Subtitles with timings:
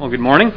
[0.00, 0.50] Well, good morning.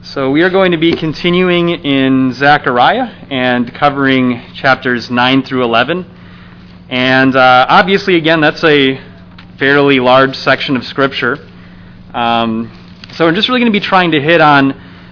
[0.00, 6.06] So, we are going to be continuing in Zechariah and covering chapters 9 through 11.
[6.88, 8.98] And uh, obviously, again, that's a
[9.58, 11.46] fairly large section of Scripture.
[12.14, 12.72] Um,
[13.12, 14.68] so, we're just really going to be trying to hit on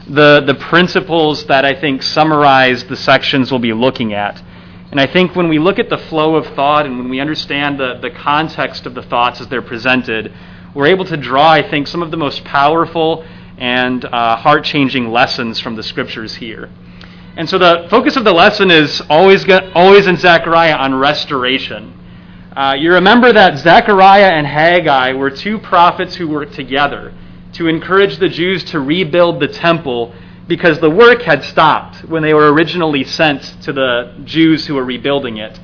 [0.09, 4.43] the, the principles that I think summarize the sections we'll be looking at.
[4.91, 7.79] And I think when we look at the flow of thought and when we understand
[7.79, 10.33] the, the context of the thoughts as they're presented,
[10.75, 13.25] we're able to draw, I think, some of the most powerful
[13.59, 16.71] and uh, heart changing lessons from the scriptures here.
[17.37, 21.95] And so the focus of the lesson is always, always in Zechariah on restoration.
[22.57, 27.15] Uh, you remember that Zechariah and Haggai were two prophets who worked together
[27.53, 30.15] to encourage the Jews to rebuild the temple
[30.49, 34.85] because the work had stopped when they were originally sent to the Jews who were
[34.85, 35.59] rebuilding it.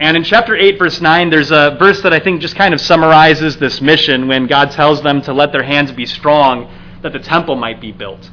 [0.00, 2.80] And in chapter 8, verse 9, there's a verse that I think just kind of
[2.80, 7.18] summarizes this mission when God tells them to let their hands be strong that the
[7.18, 8.30] temple might be built.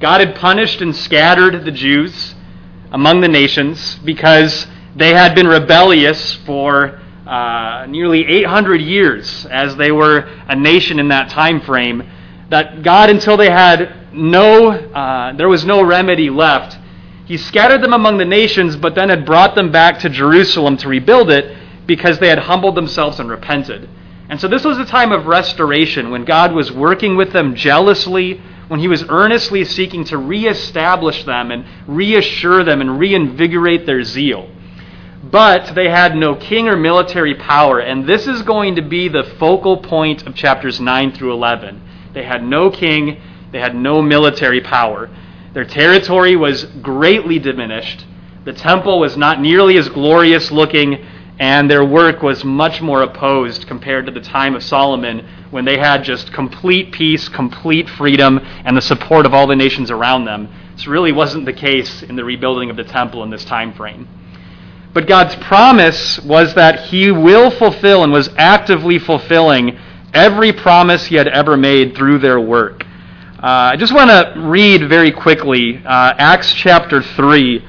[0.00, 2.34] God had punished and scattered the Jews
[2.92, 9.92] among the nations because they had been rebellious for uh, nearly 800 years as they
[9.92, 12.10] were a nation in that time frame.
[12.48, 16.78] That God, until they had no, uh, there was no remedy left,
[17.26, 20.88] he scattered them among the nations, but then had brought them back to Jerusalem to
[20.88, 23.88] rebuild it because they had humbled themselves and repented.
[24.28, 28.40] And so this was a time of restoration when God was working with them jealously,
[28.68, 34.48] when he was earnestly seeking to reestablish them and reassure them and reinvigorate their zeal.
[35.24, 39.24] But they had no king or military power, and this is going to be the
[39.38, 41.82] focal point of chapters 9 through 11.
[42.12, 45.10] They had no king, they had no military power.
[45.56, 48.04] Their territory was greatly diminished.
[48.44, 51.02] The temple was not nearly as glorious looking,
[51.38, 55.78] and their work was much more opposed compared to the time of Solomon when they
[55.78, 60.50] had just complete peace, complete freedom, and the support of all the nations around them.
[60.74, 64.06] This really wasn't the case in the rebuilding of the temple in this time frame.
[64.92, 69.78] But God's promise was that He will fulfill and was actively fulfilling
[70.12, 72.85] every promise He had ever made through their work.
[73.46, 77.64] Uh, I just want to read very quickly uh, Acts chapter 3,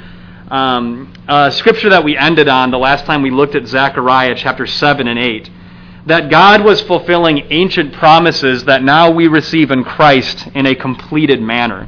[0.49, 1.13] um,
[1.51, 5.19] scripture that we ended on the last time we looked at Zechariah chapter 7 and
[5.19, 5.51] 8.
[6.07, 11.43] That God was fulfilling ancient promises that now we receive in Christ in a completed
[11.43, 11.87] manner.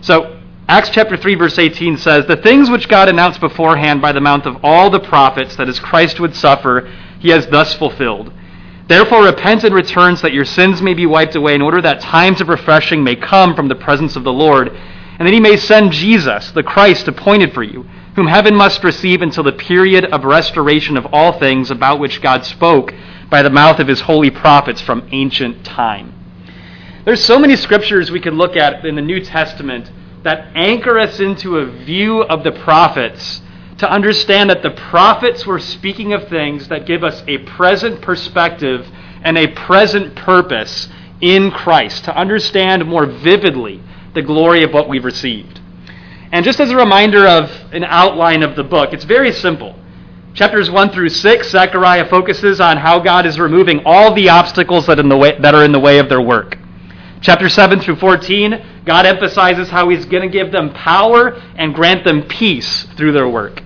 [0.00, 4.20] So, Acts chapter 3, verse 18 says, The things which God announced beforehand by the
[4.20, 8.32] mouth of all the prophets that as Christ would suffer, he has thus fulfilled
[8.92, 12.02] Therefore, repent and return so that your sins may be wiped away, in order that
[12.02, 15.56] times of refreshing may come from the presence of the Lord, and that he may
[15.56, 17.86] send Jesus, the Christ appointed for you,
[18.16, 22.44] whom heaven must receive until the period of restoration of all things about which God
[22.44, 22.92] spoke
[23.30, 26.12] by the mouth of his holy prophets from ancient time.
[27.06, 29.90] There's so many scriptures we could look at in the New Testament
[30.22, 33.40] that anchor us into a view of the prophets
[33.82, 38.86] to understand that the prophets were speaking of things that give us a present perspective
[39.24, 40.88] and a present purpose
[41.20, 43.82] in Christ, to understand more vividly
[44.14, 45.60] the glory of what we've received.
[46.30, 49.76] And just as a reminder of an outline of the book, it's very simple.
[50.32, 55.00] Chapters 1 through 6, Zechariah focuses on how God is removing all the obstacles that,
[55.00, 56.56] in the way, that are in the way of their work.
[57.20, 62.04] Chapter 7 through 14, God emphasizes how He's going to give them power and grant
[62.04, 63.60] them peace through their work.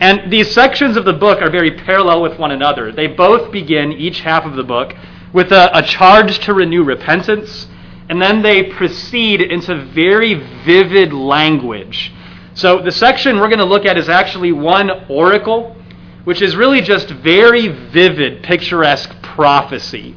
[0.00, 2.92] And these sections of the book are very parallel with one another.
[2.92, 4.94] They both begin, each half of the book,
[5.32, 7.66] with a, a charge to renew repentance,
[8.08, 12.12] and then they proceed into very vivid language.
[12.54, 15.76] So the section we're going to look at is actually one oracle,
[16.24, 20.16] which is really just very vivid, picturesque prophecy.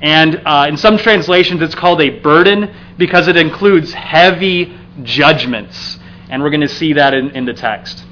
[0.00, 5.98] And uh, in some translations, it's called a burden because it includes heavy judgments.
[6.28, 8.05] And we're going to see that in, in the text.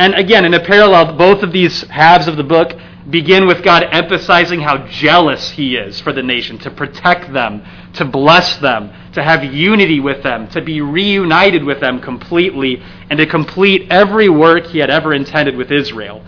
[0.00, 2.72] And again, in a parallel, both of these halves of the book
[3.10, 7.62] begin with God emphasizing how jealous He is for the nation, to protect them,
[7.96, 13.18] to bless them, to have unity with them, to be reunited with them completely, and
[13.18, 16.24] to complete every work He had ever intended with Israel.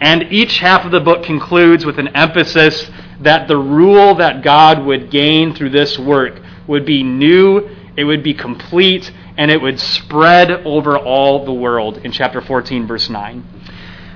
[0.00, 4.84] And each half of the book concludes with an emphasis that the rule that God
[4.84, 9.80] would gain through this work would be new, it would be complete, and it would
[9.80, 13.44] spread over all the world in chapter 14, verse 9.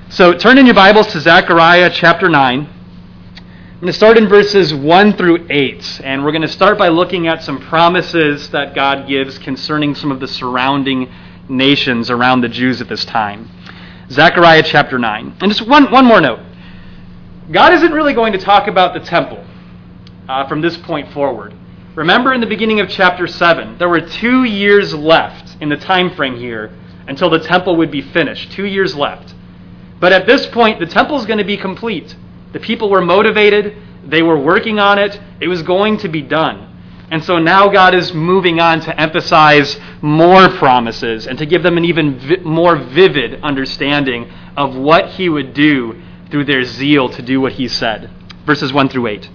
[0.08, 2.60] So turn in your Bibles to Zechariah chapter 9.
[2.60, 6.88] I'm going to start in verses 1 through 8, and we're going to start by
[6.88, 11.12] looking at some promises that God gives concerning some of the surrounding
[11.48, 13.50] nations around the Jews at this time.
[14.10, 15.36] Zechariah chapter 9.
[15.40, 16.40] And just one, one more note
[17.50, 19.44] God isn't really going to talk about the temple
[20.28, 21.54] uh, from this point forward.
[21.96, 26.14] Remember in the beginning of chapter 7, there were two years left in the time
[26.14, 26.70] frame here
[27.08, 28.52] until the temple would be finished.
[28.52, 29.34] Two years left.
[29.98, 32.14] But at this point, the temple is going to be complete.
[32.52, 36.70] The people were motivated, they were working on it, it was going to be done.
[37.10, 41.78] And so now God is moving on to emphasize more promises and to give them
[41.78, 47.22] an even vi- more vivid understanding of what He would do through their zeal to
[47.22, 48.10] do what He said.
[48.44, 49.30] Verses 1 through 8.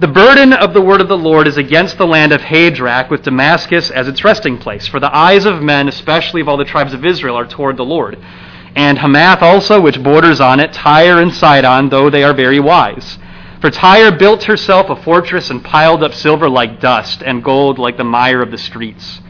[0.00, 3.24] The burden of the word of the Lord is against the land of Hadrach, with
[3.24, 4.86] Damascus as its resting place.
[4.86, 7.84] For the eyes of men, especially of all the tribes of Israel, are toward the
[7.84, 8.16] Lord.
[8.76, 13.18] And Hamath also, which borders on it, Tyre and Sidon, though they are very wise.
[13.60, 17.96] For Tyre built herself a fortress and piled up silver like dust, and gold like
[17.96, 19.20] the mire of the streets.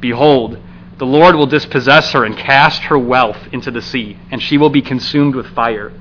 [0.00, 0.58] Behold,
[0.96, 4.70] the Lord will dispossess her and cast her wealth into the sea, and she will
[4.70, 5.92] be consumed with fire.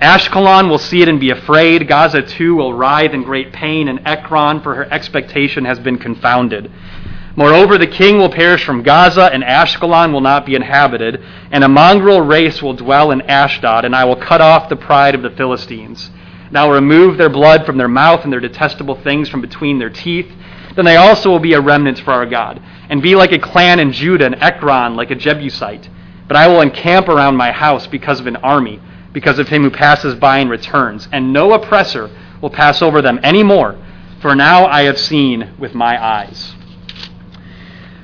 [0.00, 1.88] Ashkelon will see it and be afraid.
[1.88, 6.70] Gaza too will writhe in great pain, and Ekron, for her expectation, has been confounded.
[7.34, 11.68] Moreover, the king will perish from Gaza, and Ashkelon will not be inhabited, and a
[11.68, 15.30] mongrel race will dwell in Ashdod, and I will cut off the pride of the
[15.30, 16.10] Philistines.
[16.46, 19.80] And I will remove their blood from their mouth and their detestable things from between
[19.80, 20.30] their teeth.
[20.76, 23.80] Then they also will be a remnant for our God, and be like a clan
[23.80, 25.88] in Judah, and Ekron like a Jebusite.
[26.28, 28.80] But I will encamp around my house because of an army
[29.12, 32.10] because of him who passes by and returns, and no oppressor
[32.40, 33.76] will pass over them any more,
[34.20, 36.54] for now I have seen with my eyes.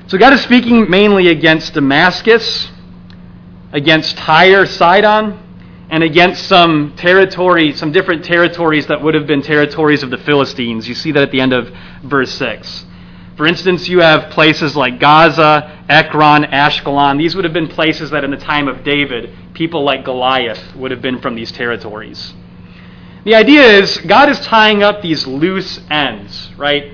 [0.07, 2.69] So God is speaking mainly against Damascus,
[3.71, 5.39] against Tyre, Sidon,
[5.89, 10.87] and against some territory, some different territories that would have been territories of the Philistines.
[10.87, 11.71] You see that at the end of
[12.03, 12.85] verse 6.
[13.37, 17.17] For instance, you have places like Gaza, Ekron, Ashkelon.
[17.17, 20.91] These would have been places that in the time of David, people like Goliath would
[20.91, 22.33] have been from these territories.
[23.25, 26.93] The idea is God is tying up these loose ends, right?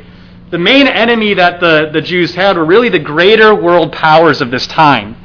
[0.49, 4.49] The main enemy that the, the Jews had were really the greater world powers of
[4.49, 5.15] this time.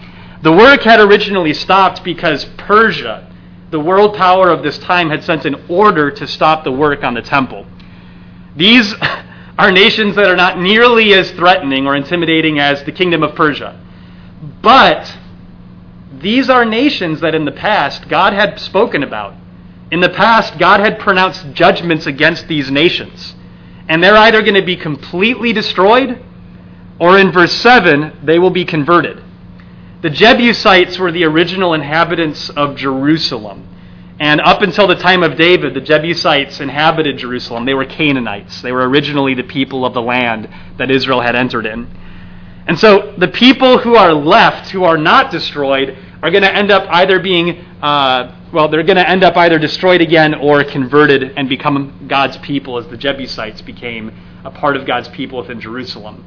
[0.42, 3.32] The work had originally stopped because Persia,
[3.70, 7.14] the world power of this time, had sent an order to stop the work on
[7.14, 7.66] the temple.
[8.54, 8.94] These
[9.58, 13.80] are nations that are not nearly as threatening or intimidating as the kingdom of Persia.
[14.62, 15.16] But
[16.12, 19.34] these are nations that in the past God had spoken about.
[19.90, 23.34] In the past, God had pronounced judgments against these nations.
[23.88, 26.22] And they're either going to be completely destroyed,
[26.98, 29.22] or in verse 7, they will be converted.
[30.02, 33.68] The Jebusites were the original inhabitants of Jerusalem.
[34.18, 37.66] And up until the time of David, the Jebusites inhabited Jerusalem.
[37.66, 38.62] They were Canaanites.
[38.62, 40.48] They were originally the people of the land
[40.78, 41.86] that Israel had entered in.
[42.66, 46.70] And so the people who are left, who are not destroyed, are going to end
[46.70, 51.34] up either being, uh, well, they're going to end up either destroyed again or converted
[51.36, 54.10] and become God's people as the Jebusites became
[54.44, 56.24] a part of God's people within Jerusalem.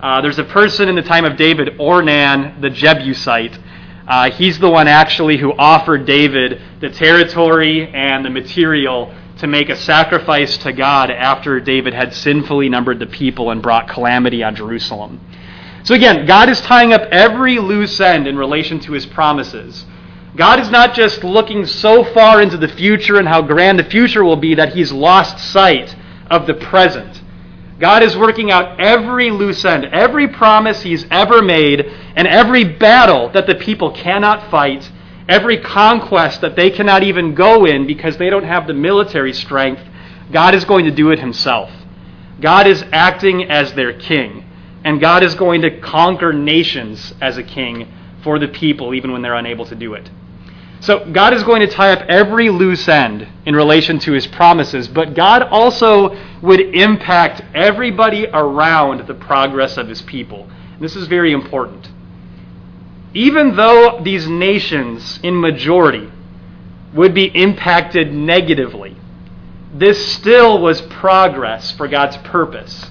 [0.00, 3.58] Uh, there's a person in the time of David, Ornan the Jebusite,
[4.10, 9.68] uh, he's the one actually who offered David the territory and the material to make
[9.68, 14.56] a sacrifice to God after David had sinfully numbered the people and brought calamity on
[14.56, 15.20] Jerusalem.
[15.84, 19.86] So again, God is tying up every loose end in relation to his promises.
[20.34, 24.24] God is not just looking so far into the future and how grand the future
[24.24, 25.94] will be that he's lost sight
[26.28, 27.19] of the present.
[27.80, 31.80] God is working out every loose end, every promise he's ever made,
[32.14, 34.92] and every battle that the people cannot fight,
[35.26, 39.82] every conquest that they cannot even go in because they don't have the military strength.
[40.30, 41.70] God is going to do it himself.
[42.38, 44.44] God is acting as their king,
[44.84, 47.90] and God is going to conquer nations as a king
[48.22, 50.10] for the people, even when they're unable to do it.
[50.80, 54.88] So God is going to tie up every loose end in relation to his promises,
[54.88, 60.48] but God also would impact everybody around the progress of his people.
[60.80, 61.90] This is very important.
[63.12, 66.10] Even though these nations, in majority,
[66.94, 68.96] would be impacted negatively,
[69.74, 72.80] this still was progress for God's purpose.
[72.82, 72.88] Do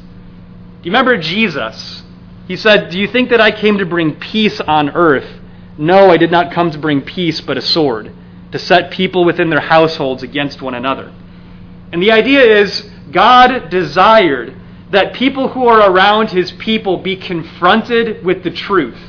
[0.84, 2.04] you remember Jesus?
[2.48, 5.40] He said, Do you think that I came to bring peace on earth?
[5.80, 8.12] No, I did not come to bring peace, but a sword,
[8.52, 11.14] to set people within their households against one another.
[11.94, 12.82] And the idea is
[13.12, 14.58] God desired
[14.92, 19.00] that people who are around his people be confronted with the truth.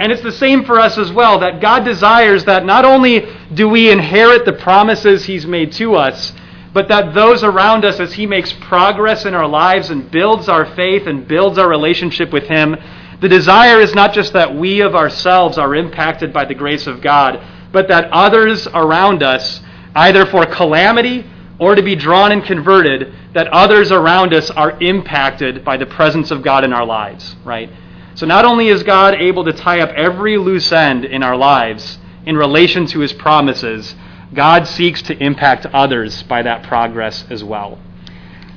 [0.00, 3.24] And it's the same for us as well, that God desires that not only
[3.54, 6.32] do we inherit the promises he's made to us,
[6.72, 10.66] but that those around us, as he makes progress in our lives and builds our
[10.74, 12.76] faith and builds our relationship with him,
[13.20, 17.00] the desire is not just that we of ourselves are impacted by the grace of
[17.00, 17.42] God,
[17.72, 19.60] but that others around us,
[19.94, 21.24] either for calamity
[21.58, 26.30] or to be drawn and converted, that others around us are impacted by the presence
[26.30, 27.70] of God in our lives, right?
[28.14, 31.98] So not only is God able to tie up every loose end in our lives
[32.26, 33.94] in relation to his promises,
[34.34, 37.78] God seeks to impact others by that progress as well.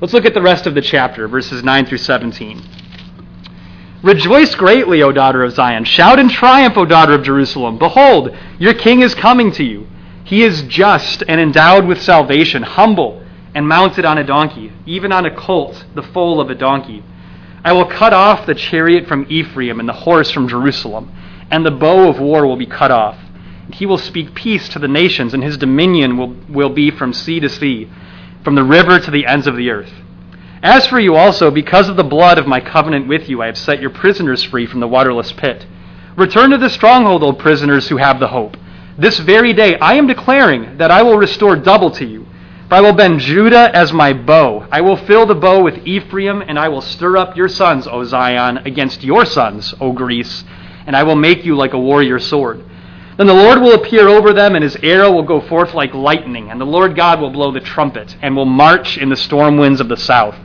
[0.02, 2.62] Let's look at the rest of the chapter, verses 9 through 17.
[4.02, 5.84] Rejoice greatly, O daughter of Zion.
[5.84, 7.78] Shout in triumph, O daughter of Jerusalem.
[7.78, 9.88] Behold, your king is coming to you.
[10.24, 13.22] He is just and endowed with salvation, humble
[13.54, 17.04] and mounted on a donkey, even on a colt, the foal of a donkey.
[17.64, 21.12] I will cut off the chariot from Ephraim and the horse from Jerusalem,
[21.52, 23.18] and the bow of war will be cut off.
[23.74, 27.40] He will speak peace to the nations, and his dominion will, will be from sea
[27.40, 27.90] to sea,
[28.44, 29.92] from the river to the ends of the earth.
[30.62, 33.58] As for you also, because of the blood of my covenant with you, I have
[33.58, 35.66] set your prisoners free from the waterless pit.
[36.18, 38.58] Return to the stronghold, O prisoners who have the hope.
[38.98, 42.26] This very day I am declaring that I will restore double to you.
[42.68, 44.68] For I will bend Judah as my bow.
[44.70, 48.04] I will fill the bow with Ephraim, and I will stir up your sons, O
[48.04, 50.44] Zion, against your sons, O Greece,
[50.86, 52.64] and I will make you like a warrior sword.
[53.18, 56.52] Then the Lord will appear over them, and his arrow will go forth like lightning,
[56.52, 59.82] and the Lord God will blow the trumpet, and will march in the storm winds
[59.82, 60.36] of the south.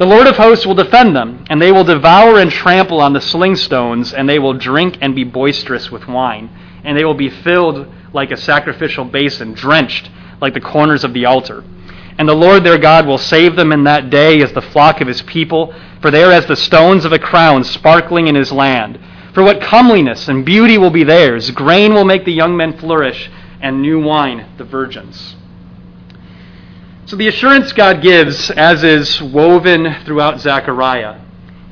[0.00, 3.20] The Lord of hosts will defend them, and they will devour and trample on the
[3.20, 6.50] sling stones, and they will drink and be boisterous with wine
[6.84, 11.24] and they will be filled like a sacrificial basin, drenched like the corners of the
[11.24, 11.64] altar.
[12.18, 15.08] And the Lord their God will save them in that day as the flock of
[15.08, 18.98] his people, for they are as the stones of a crown sparkling in his land.
[19.32, 21.50] For what comeliness and beauty will be theirs!
[21.50, 23.30] Grain will make the young men flourish,
[23.60, 25.36] and new wine the virgins.
[27.10, 31.20] So the assurance God gives, as is woven throughout Zechariah,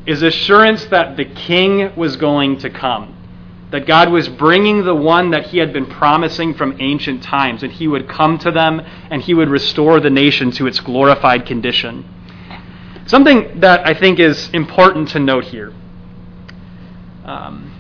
[0.04, 3.14] is assurance that the king was going to come
[3.71, 7.71] that God was bringing the one that he had been promising from ancient times, and
[7.71, 8.80] he would come to them
[9.11, 12.04] and he would restore the nation to its glorified condition.
[13.07, 15.73] Something that I think is important to note here.
[17.25, 17.73] Um,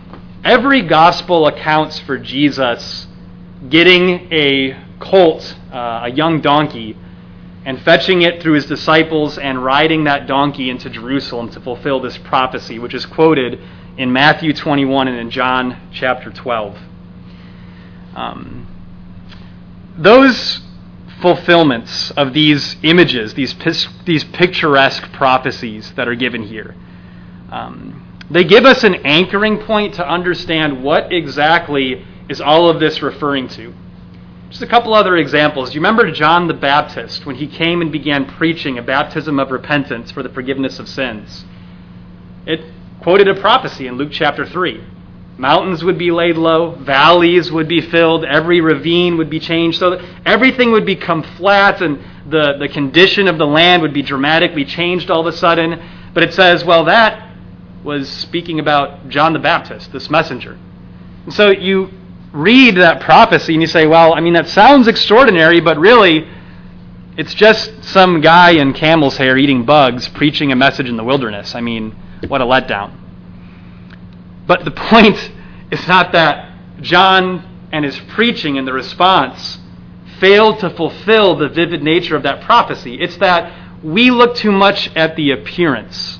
[0.44, 3.08] every gospel accounts for Jesus
[3.68, 6.96] getting a colt, uh, a young donkey,
[7.64, 12.16] and fetching it through his disciples and riding that donkey into Jerusalem to fulfill this
[12.18, 13.60] prophecy, which is quoted
[13.96, 16.78] in Matthew 21 and in John chapter 12.
[18.14, 18.66] Um,
[19.98, 20.60] those
[21.20, 23.54] fulfillments of these images, these,
[24.04, 26.76] these picturesque prophecies that are given here,
[27.50, 33.02] um, they give us an anchoring point to understand what exactly is all of this
[33.02, 33.74] referring to.
[34.50, 35.74] Just a couple other examples.
[35.74, 40.10] You remember John the Baptist when he came and began preaching a baptism of repentance
[40.10, 41.44] for the forgiveness of sins?
[42.46, 42.64] It
[43.02, 44.82] quoted a prophecy in Luke chapter 3.
[45.36, 49.90] Mountains would be laid low, valleys would be filled, every ravine would be changed, so
[49.90, 54.64] that everything would become flat and the, the condition of the land would be dramatically
[54.64, 55.80] changed all of a sudden.
[56.14, 57.36] But it says, well, that
[57.84, 60.58] was speaking about John the Baptist, this messenger.
[61.24, 61.90] And so you
[62.32, 66.28] read that prophecy and you say, well, I mean, that sounds extraordinary, but really,
[67.16, 71.54] it's just some guy in camel's hair eating bugs preaching a message in the wilderness.
[71.54, 71.96] I mean,
[72.28, 72.96] what a letdown.
[74.46, 75.32] But the point
[75.70, 79.58] is not that John and his preaching and the response
[80.20, 83.00] failed to fulfill the vivid nature of that prophecy.
[83.00, 86.18] It's that we look too much at the appearance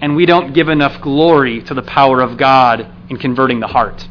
[0.00, 4.08] and we don't give enough glory to the power of God in converting the heart.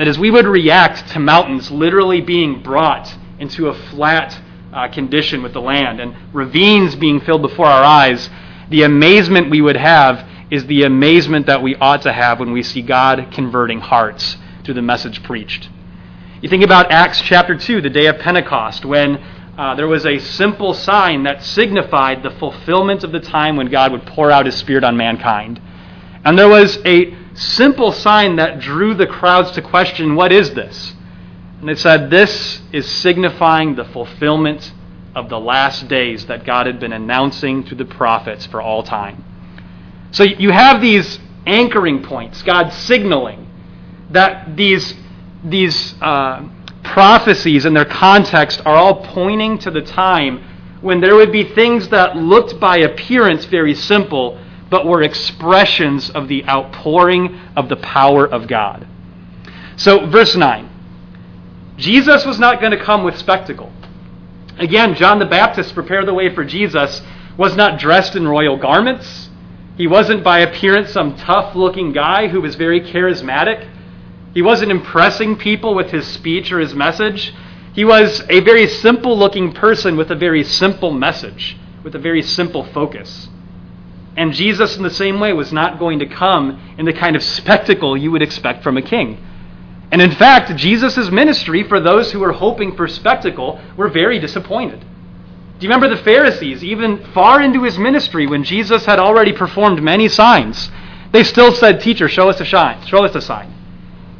[0.00, 4.40] That is, we would react to mountains literally being brought into a flat
[4.72, 8.30] uh, condition with the land and ravines being filled before our eyes
[8.70, 12.62] the amazement we would have is the amazement that we ought to have when we
[12.62, 15.68] see God converting hearts through the message preached.
[16.40, 19.16] You think about Acts chapter 2, the day of Pentecost, when
[19.58, 23.92] uh, there was a simple sign that signified the fulfillment of the time when God
[23.92, 25.60] would pour out his Spirit on mankind.
[26.24, 30.94] And there was a simple sign that drew the crowds to question what is this?
[31.60, 34.72] And it said, This is signifying the fulfillment
[35.14, 39.24] of the last days that God had been announcing through the prophets for all time.
[40.12, 43.48] So you have these anchoring points, God signaling
[44.10, 44.94] that these,
[45.44, 46.48] these uh,
[46.82, 50.44] prophecies and their context are all pointing to the time
[50.80, 56.28] when there would be things that looked by appearance very simple, but were expressions of
[56.28, 58.86] the outpouring of the power of God.
[59.76, 60.68] So, verse 9
[61.76, 63.72] Jesus was not going to come with spectacle.
[64.58, 67.00] Again, John the Baptist prepared the way for Jesus,
[67.38, 69.30] was not dressed in royal garments.
[69.78, 73.66] He wasn't by appearance some tough looking guy who was very charismatic.
[74.34, 77.32] He wasn't impressing people with his speech or his message.
[77.72, 82.20] He was a very simple looking person with a very simple message, with a very
[82.20, 83.30] simple focus.
[84.20, 87.22] And Jesus, in the same way, was not going to come in the kind of
[87.22, 89.16] spectacle you would expect from a king.
[89.90, 94.80] And in fact, Jesus' ministry, for those who were hoping for spectacle, were very disappointed.
[94.80, 99.82] Do you remember the Pharisees, even far into his ministry, when Jesus had already performed
[99.82, 100.70] many signs,
[101.12, 103.50] they still said, Teacher, show us a sign, show us a sign.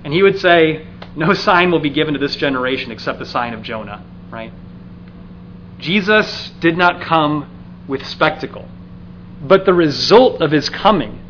[0.02, 3.52] And he would say, No sign will be given to this generation except the sign
[3.52, 4.54] of Jonah, right?
[5.78, 8.66] Jesus did not come with spectacle,
[9.40, 11.20] but the result of his coming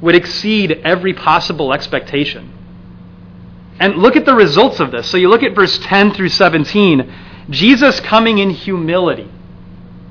[0.00, 2.52] would exceed every possible expectation.
[3.78, 5.08] And look at the results of this.
[5.08, 7.12] So you look at verse 10 through 17.
[7.50, 9.30] Jesus coming in humility.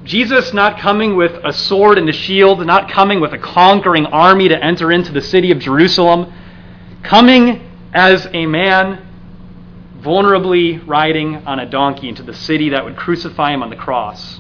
[0.04, 4.50] Jesus not coming with a sword and a shield, not coming with a conquering army
[4.50, 6.34] to enter into the city of Jerusalem,
[7.04, 9.08] coming as a man
[10.00, 14.40] vulnerably riding on a donkey into the city that would crucify him on the cross.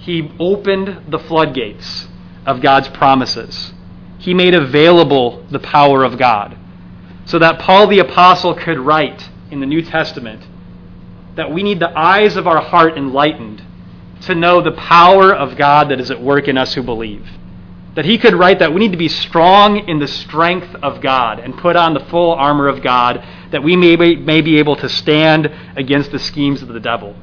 [0.00, 2.08] He opened the floodgates
[2.46, 3.72] of God's promises.
[4.18, 6.56] He made available the power of God
[7.26, 10.46] so that Paul the Apostle could write in the New Testament
[11.36, 13.62] that we need the eyes of our heart enlightened
[14.22, 17.26] to know the power of God that is at work in us who believe.
[17.94, 21.38] That he could write that we need to be strong in the strength of God
[21.38, 25.50] and put on the full armor of God that we may be, able to stand
[25.76, 27.16] against the schemes of the devil.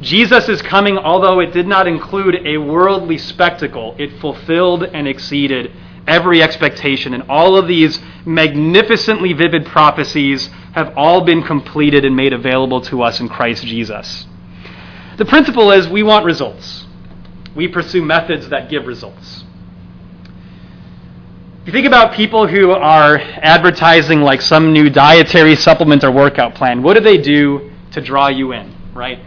[0.00, 5.72] Jesus is coming, although it did not include a worldly spectacle, it fulfilled and exceeded
[6.06, 7.14] every expectation.
[7.14, 13.02] And all of these magnificently vivid prophecies have all been completed and made available to
[13.02, 14.26] us in Christ Jesus.
[15.16, 16.86] The principle is we want results.
[17.56, 19.44] We pursue methods that give results.
[21.62, 26.54] If you think about people who are advertising like some new dietary supplement or workout
[26.54, 29.18] plan, what do they do to draw you in, right?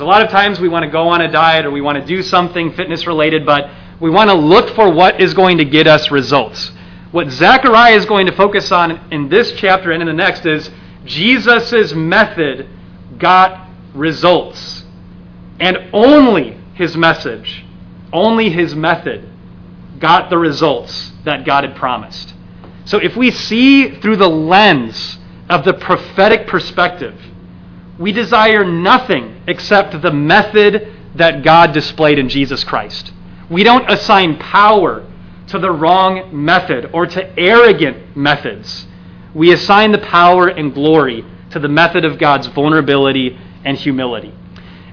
[0.00, 1.98] Because a lot of times we want to go on a diet or we want
[1.98, 5.64] to do something fitness related, but we want to look for what is going to
[5.66, 6.72] get us results.
[7.10, 10.70] What Zechariah is going to focus on in this chapter and in the next is
[11.04, 12.66] Jesus' method
[13.18, 14.84] got results.
[15.58, 17.66] And only his message,
[18.10, 19.28] only his method
[19.98, 22.32] got the results that God had promised.
[22.86, 25.18] So if we see through the lens
[25.50, 27.20] of the prophetic perspective,
[28.00, 33.12] we desire nothing except the method that God displayed in Jesus Christ.
[33.50, 35.06] We don't assign power
[35.48, 38.86] to the wrong method or to arrogant methods.
[39.34, 44.32] We assign the power and glory to the method of God's vulnerability and humility.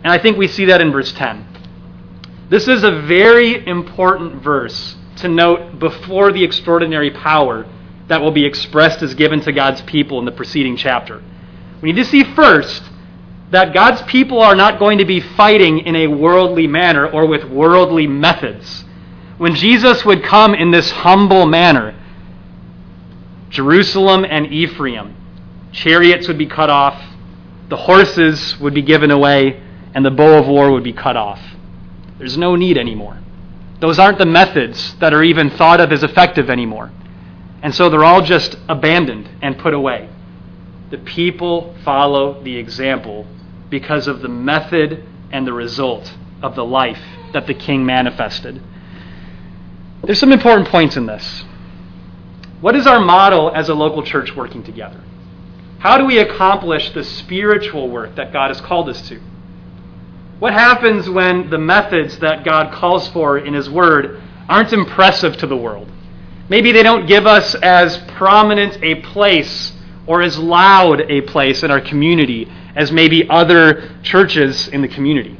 [0.03, 1.47] And I think we see that in verse 10.
[2.49, 7.65] This is a very important verse to note before the extraordinary power
[8.07, 11.23] that will be expressed as given to God's people in the preceding chapter.
[11.81, 12.83] We need to see first
[13.51, 17.45] that God's people are not going to be fighting in a worldly manner or with
[17.45, 18.83] worldly methods.
[19.37, 21.95] When Jesus would come in this humble manner,
[23.49, 25.15] Jerusalem and Ephraim,
[25.71, 27.01] chariots would be cut off,
[27.69, 29.61] the horses would be given away,
[29.93, 31.39] and the bow of war would be cut off.
[32.17, 33.17] There's no need anymore.
[33.79, 36.91] Those aren't the methods that are even thought of as effective anymore.
[37.61, 40.09] And so they're all just abandoned and put away.
[40.89, 43.27] The people follow the example
[43.69, 47.01] because of the method and the result of the life
[47.33, 48.61] that the king manifested.
[50.03, 51.43] There's some important points in this.
[52.61, 55.03] What is our model as a local church working together?
[55.79, 59.19] How do we accomplish the spiritual work that God has called us to?
[60.39, 65.47] What happens when the methods that God calls for in His Word aren't impressive to
[65.47, 65.91] the world?
[66.49, 69.73] Maybe they don't give us as prominent a place
[70.07, 75.37] or as loud a place in our community as maybe other churches in the community.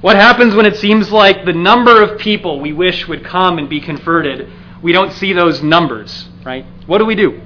[0.00, 3.68] What happens when it seems like the number of people we wish would come and
[3.68, 4.48] be converted,
[4.80, 6.64] we don't see those numbers, right?
[6.86, 7.40] What do we do?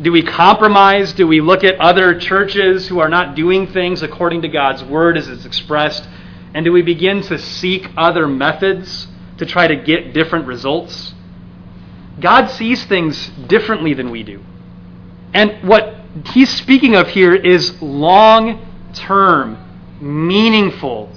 [0.00, 1.12] Do we compromise?
[1.12, 5.16] Do we look at other churches who are not doing things according to God's word
[5.16, 6.08] as it's expressed?
[6.54, 9.06] And do we begin to seek other methods
[9.38, 11.14] to try to get different results?
[12.18, 14.42] God sees things differently than we do.
[15.34, 15.96] And what
[16.32, 19.58] he's speaking of here is long term,
[20.00, 21.10] meaningful,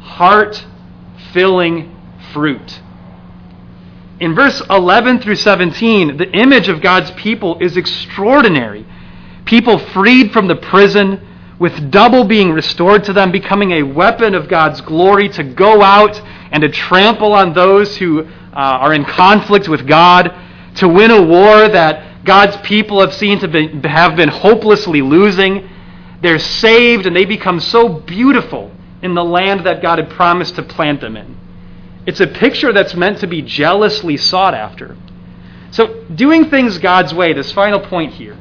[0.00, 0.64] heart
[1.32, 1.94] filling
[2.32, 2.80] fruit.
[4.20, 8.84] In verse 11 through 17, the image of God's people is extraordinary.
[9.44, 11.20] People freed from the prison,
[11.58, 16.20] with double being restored to them, becoming a weapon of God's glory to go out
[16.52, 20.34] and to trample on those who uh, are in conflict with God,
[20.76, 25.66] to win a war that God's people have seen to be, have been hopelessly losing.
[26.20, 28.70] They're saved and they become so beautiful
[29.02, 31.38] in the land that God had promised to plant them in.
[32.04, 34.94] It's a picture that's meant to be jealously sought after.
[35.70, 38.36] So, doing things God's way, this final point here,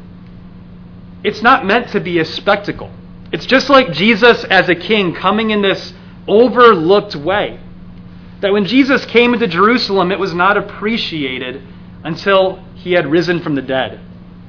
[1.24, 2.92] it's not meant to be a spectacle.
[3.32, 5.94] It's just like Jesus as a king coming in this
[6.28, 7.58] overlooked way.
[8.42, 11.64] That when Jesus came into Jerusalem, it was not appreciated
[12.04, 14.00] until he had risen from the dead.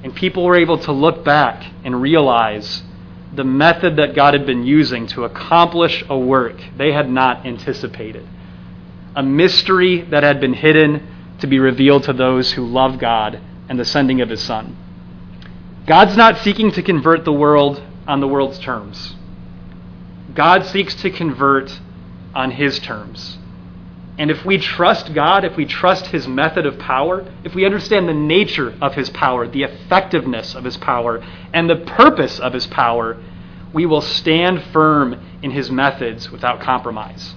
[0.05, 2.85] And people were able to look back and realize
[3.35, 8.27] the method that God had been using to accomplish a work they had not anticipated.
[9.17, 11.07] A mystery that had been hidden
[11.41, 14.77] to be revealed to those who love God and the sending of his Son.
[15.87, 19.17] God's not seeking to convert the world on the world's terms.
[20.35, 21.81] God seeks to convert
[22.35, 23.39] on his terms.
[24.19, 28.09] And if we trust God, if we trust his method of power, if we understand
[28.09, 32.67] the nature of his power, the effectiveness of his power, and the purpose of his
[32.67, 33.17] power,
[33.73, 37.37] we will stand firm in his methods without compromise.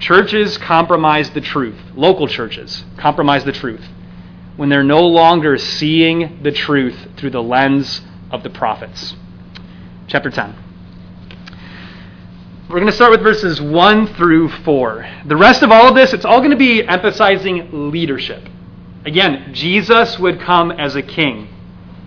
[0.00, 3.84] Churches compromise the truth, local churches compromise the truth,
[4.56, 8.00] when they're no longer seeing the truth through the lens
[8.32, 9.14] of the prophets.
[10.08, 10.67] Chapter 10.
[12.68, 15.06] We're going to start with verses 1 through 4.
[15.24, 18.46] The rest of all of this, it's all going to be emphasizing leadership.
[19.06, 21.48] Again, Jesus would come as a king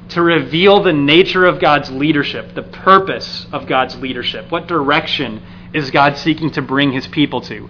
[0.10, 4.52] to reveal the nature of God's leadership, the purpose of God's leadership.
[4.52, 5.41] What direction
[5.74, 7.67] is God seeking to bring his people to?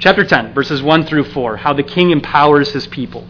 [0.00, 3.28] Chapter 10, verses 1 through 4, how the king empowers his people.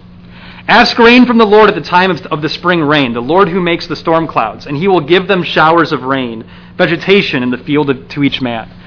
[0.67, 3.51] Ask rain from the Lord at the time of, of the spring rain, the Lord
[3.51, 7.51] who makes the storm clouds, and he will give them showers of rain, vegetation in
[7.51, 8.81] the field to each man.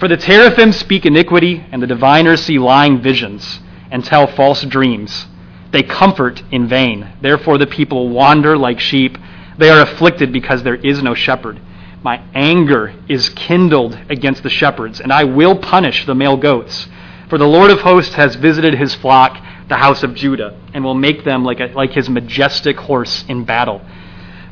[0.00, 3.60] For the teraphim speak iniquity, and the diviners see lying visions,
[3.90, 5.26] and tell false dreams.
[5.72, 7.06] They comfort in vain.
[7.20, 9.18] Therefore the people wander like sheep.
[9.58, 11.60] They are afflicted because there is no shepherd.
[12.02, 16.88] My anger is kindled against the shepherds, and I will punish the male goats.
[17.28, 19.36] For the Lord of hosts has visited his flock,
[19.68, 23.44] the house of Judah, and will make them like, a, like his majestic horse in
[23.44, 23.82] battle.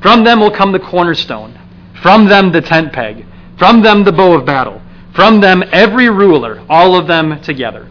[0.03, 1.59] From them will come the cornerstone,
[2.03, 3.25] from them the tent peg,
[3.59, 4.83] from them the bow of battle.
[5.19, 7.91] From them, every ruler, all of them together.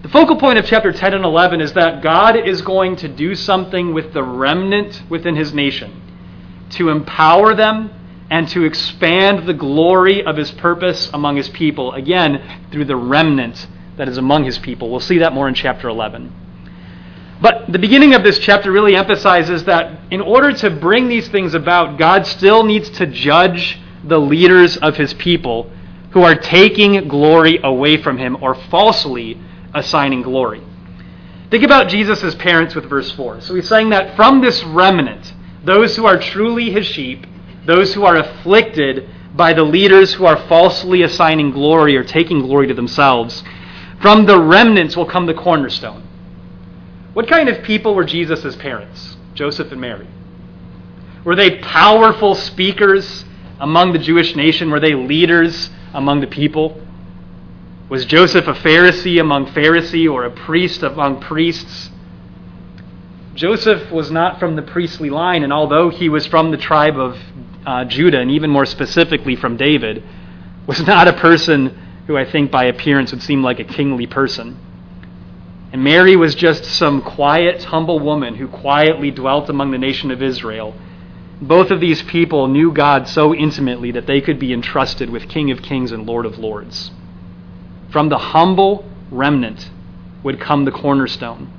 [0.00, 3.34] The focal point of chapter 10 and 11 is that God is going to do
[3.34, 6.00] something with the remnant within his nation
[6.70, 7.90] to empower them
[8.30, 13.66] and to expand the glory of his purpose among his people, again, through the remnant
[13.98, 14.90] that is among his people.
[14.90, 16.32] We'll see that more in chapter 11.
[17.42, 21.52] But the beginning of this chapter really emphasizes that in order to bring these things
[21.52, 25.70] about, God still needs to judge the leaders of his people
[26.10, 29.40] who are taking glory away from him or falsely
[29.74, 30.62] assigning glory.
[31.50, 33.40] Think about Jesus' parents with verse 4.
[33.40, 37.26] So he's saying that from this remnant, those who are truly his sheep,
[37.66, 42.66] those who are afflicted by the leaders who are falsely assigning glory or taking glory
[42.68, 43.42] to themselves,
[44.00, 46.06] from the remnants will come the cornerstone.
[47.12, 50.06] What kind of people were Jesus' parents, Joseph and Mary?
[51.24, 53.24] Were they powerful speakers
[53.58, 54.70] among the Jewish nation?
[54.70, 56.80] Were they leaders among the people?
[57.88, 61.90] Was Joseph a Pharisee among Pharisee or a priest among priests?
[63.34, 67.18] Joseph was not from the priestly line, and although he was from the tribe of
[67.66, 70.02] uh, Judah, and even more specifically from David,
[70.66, 71.76] was not a person
[72.06, 74.58] who I think by appearance would seem like a kingly person.
[75.72, 80.22] And Mary was just some quiet, humble woman who quietly dwelt among the nation of
[80.22, 80.74] Israel
[81.40, 85.50] both of these people knew God so intimately that they could be entrusted with King
[85.50, 86.90] of Kings and Lord of Lords.
[87.90, 89.70] From the humble remnant
[90.22, 91.50] would come the cornerstone.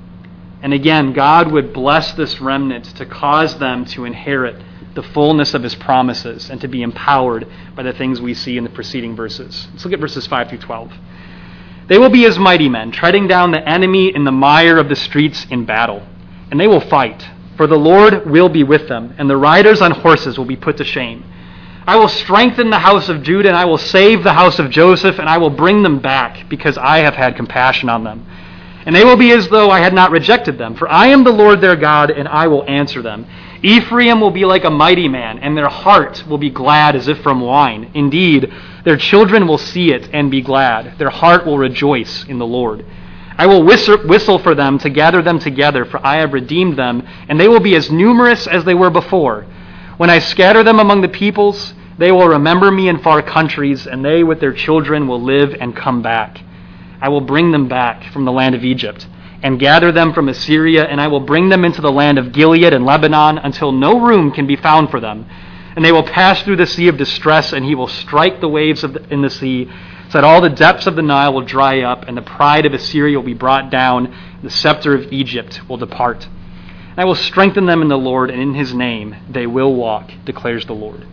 [0.62, 4.62] And again, God would bless this remnant to cause them to inherit
[4.94, 8.62] the fullness of his promises and to be empowered by the things we see in
[8.62, 9.66] the preceding verses.
[9.72, 10.92] Let's look at verses 5 through 12.
[11.88, 14.94] They will be as mighty men, treading down the enemy in the mire of the
[14.94, 16.06] streets in battle.
[16.50, 19.90] And they will fight for the Lord will be with them, and the riders on
[19.90, 21.24] horses will be put to shame.
[21.86, 25.18] I will strengthen the house of Judah, and I will save the house of Joseph,
[25.18, 28.26] and I will bring them back, because I have had compassion on them.
[28.84, 31.32] And they will be as though I had not rejected them, for I am the
[31.32, 33.26] Lord their God, and I will answer them.
[33.62, 37.20] Ephraim will be like a mighty man, and their heart will be glad as if
[37.22, 37.90] from wine.
[37.94, 38.52] Indeed,
[38.84, 40.98] their children will see it and be glad.
[40.98, 42.84] Their heart will rejoice in the Lord.
[43.38, 47.40] I will whistle for them to gather them together, for I have redeemed them, and
[47.40, 49.46] they will be as numerous as they were before.
[49.96, 54.04] When I scatter them among the peoples, they will remember me in far countries, and
[54.04, 56.40] they with their children will live and come back.
[57.00, 59.06] I will bring them back from the land of Egypt,
[59.42, 62.72] and gather them from Assyria, and I will bring them into the land of Gilead
[62.72, 65.26] and Lebanon until no room can be found for them.
[65.74, 68.82] And they will pass through the sea of distress, and he will strike the waves
[68.82, 69.70] the, in the sea,
[70.12, 72.74] so that all the depths of the Nile will dry up, and the pride of
[72.74, 76.26] Assyria will be brought down, and the scepter of Egypt will depart.
[76.26, 80.12] And I will strengthen them in the Lord, and in his name they will walk,
[80.26, 81.06] declares the Lord.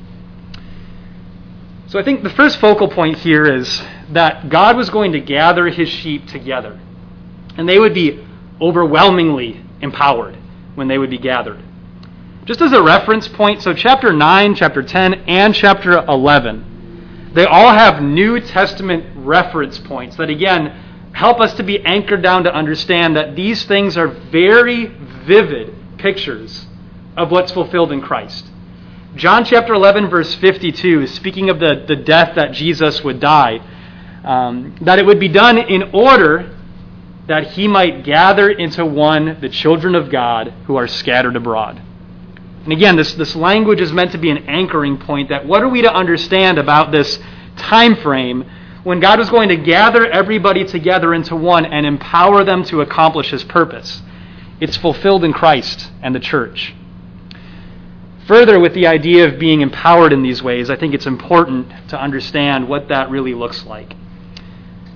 [1.87, 5.69] So I think the first focal point here is that God was going to gather
[5.69, 6.77] his sheep together.
[7.55, 8.21] And they would be
[8.59, 10.35] overwhelmingly empowered
[10.75, 11.63] when they would be gathered.
[12.43, 16.78] Just as a reference point, so chapter 9, chapter 10, and chapter 11,
[17.33, 20.67] they all have New Testament reference points that, again,
[21.13, 24.87] help us to be anchored down to understand that these things are very
[25.25, 26.65] vivid pictures
[27.15, 28.45] of what's fulfilled in Christ.
[29.15, 33.59] John chapter 11, verse 52, is speaking of the, the death that Jesus would die,
[34.23, 36.55] um, that it would be done in order
[37.27, 41.81] that he might gather into one the children of God who are scattered abroad.
[42.63, 45.69] And again, this, this language is meant to be an anchoring point that what are
[45.69, 47.19] we to understand about this
[47.55, 48.49] time frame
[48.83, 53.31] when God was going to gather everybody together into one and empower them to accomplish
[53.31, 54.01] his purpose?
[54.59, 56.75] It's fulfilled in Christ and the church.
[58.27, 61.99] Further, with the idea of being empowered in these ways, I think it's important to
[61.99, 63.95] understand what that really looks like.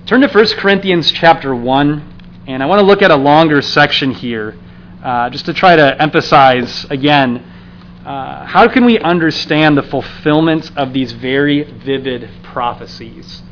[0.06, 2.14] Turn to 1 Corinthians chapter 1.
[2.46, 4.54] And I want to look at a longer section here,
[5.02, 7.42] uh, just to try to emphasize again
[8.04, 13.42] uh, how can we understand the fulfillment of these very vivid prophecies?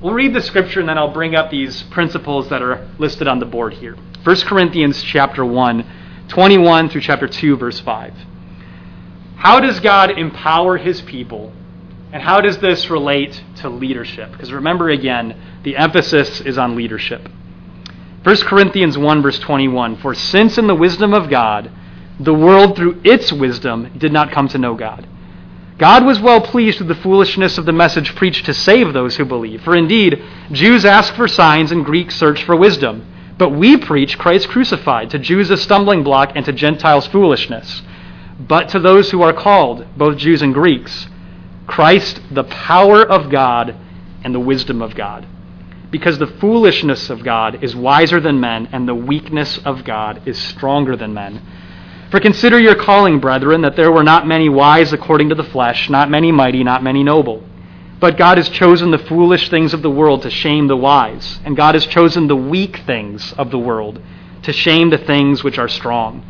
[0.00, 3.40] We'll read the scripture and then I'll bring up these principles that are listed on
[3.40, 3.96] the board here.
[4.22, 5.84] 1 Corinthians chapter 1,
[6.28, 8.14] 21 through chapter 2, verse 5.
[9.36, 11.52] How does God empower his people?
[12.12, 14.30] And how does this relate to leadership?
[14.30, 17.28] Because remember again, the emphasis is on leadership.
[18.22, 21.70] 1 Corinthians 1, verse 21 For since in the wisdom of God,
[22.20, 25.06] the world through its wisdom did not come to know God,
[25.78, 29.24] God was well pleased with the foolishness of the message preached to save those who
[29.24, 29.62] believe.
[29.62, 33.06] For indeed, Jews ask for signs and Greeks search for wisdom.
[33.38, 37.82] But we preach Christ crucified, to Jews a stumbling block and to Gentiles foolishness.
[38.40, 41.06] But to those who are called, both Jews and Greeks,
[41.68, 43.76] Christ the power of God
[44.24, 45.24] and the wisdom of God
[45.90, 50.38] because the foolishness of God is wiser than men, and the weakness of God is
[50.38, 51.40] stronger than men.
[52.10, 55.90] For consider your calling, brethren, that there were not many wise according to the flesh,
[55.90, 57.44] not many mighty, not many noble.
[58.00, 61.54] But God has chosen the foolish things of the world to shame the wise, and
[61.56, 64.00] God has chosen the weak things of the world
[64.44, 66.24] to shame the things which are strong.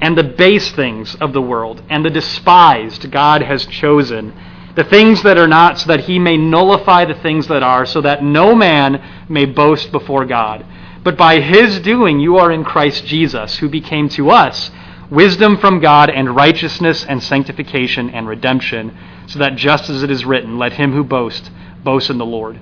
[0.00, 4.32] And the base things of the world, and the despised, God has chosen
[4.76, 8.00] the things that are not, so that he may nullify the things that are, so
[8.00, 10.64] that no man may boast before God.
[11.02, 14.70] But by his doing, you are in Christ Jesus, who became to us
[15.10, 20.24] wisdom from God and righteousness and sanctification and redemption, so that just as it is
[20.24, 21.50] written, let him who boasts
[21.82, 22.60] boast in the Lord.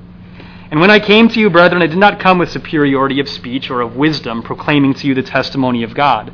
[0.70, 3.70] And when I came to you, brethren, I did not come with superiority of speech
[3.70, 6.32] or of wisdom, proclaiming to you the testimony of God.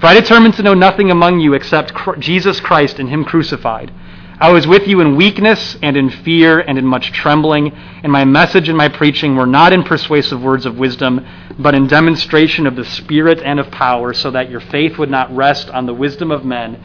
[0.00, 3.92] For I determined to know nothing among you except Jesus Christ and him crucified.
[4.38, 8.26] I was with you in weakness and in fear and in much trembling, and my
[8.26, 11.26] message and my preaching were not in persuasive words of wisdom,
[11.58, 15.34] but in demonstration of the Spirit and of power, so that your faith would not
[15.34, 16.78] rest on the wisdom of men,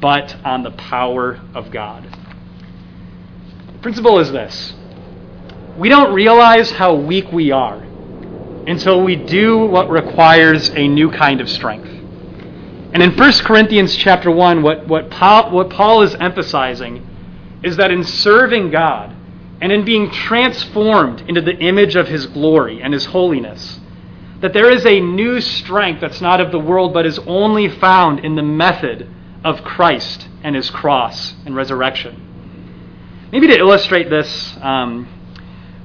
[0.00, 2.04] but on the power of God.
[3.72, 4.72] The principle is this
[5.76, 7.84] we don't realize how weak we are
[8.66, 11.90] until we do what requires a new kind of strength.
[12.94, 17.04] And in 1 Corinthians chapter 1, what, what, Paul, what Paul is emphasizing
[17.64, 19.14] is that in serving God
[19.60, 23.80] and in being transformed into the image of his glory and his holiness,
[24.38, 28.20] that there is a new strength that's not of the world but is only found
[28.20, 29.10] in the method
[29.42, 32.20] of Christ and his cross and resurrection.
[33.32, 35.08] Maybe to illustrate this, um,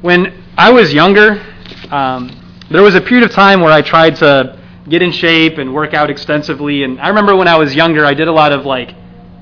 [0.02, 1.44] when I was younger,
[1.90, 4.59] um, there was a period of time where I tried to
[4.90, 6.84] get in shape and work out extensively.
[6.84, 8.96] And I remember when I was younger, I did a lot of like